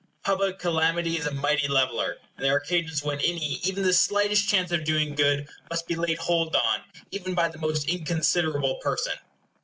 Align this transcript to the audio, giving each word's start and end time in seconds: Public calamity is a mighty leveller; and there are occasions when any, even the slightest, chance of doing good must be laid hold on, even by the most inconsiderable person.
Public 0.23 0.57
calamity 0.57 1.15
is 1.19 1.27
a 1.27 1.31
mighty 1.31 1.67
leveller; 1.67 2.17
and 2.35 2.43
there 2.43 2.55
are 2.55 2.57
occasions 2.57 3.03
when 3.03 3.19
any, 3.19 3.59
even 3.61 3.83
the 3.83 3.93
slightest, 3.93 4.49
chance 4.49 4.71
of 4.71 4.83
doing 4.83 5.13
good 5.13 5.47
must 5.69 5.85
be 5.85 5.93
laid 5.95 6.17
hold 6.17 6.55
on, 6.55 6.81
even 7.11 7.35
by 7.35 7.49
the 7.49 7.59
most 7.59 7.87
inconsiderable 7.87 8.77
person. 8.81 9.13